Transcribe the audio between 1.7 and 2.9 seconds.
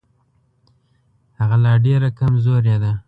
ډېره کمزورې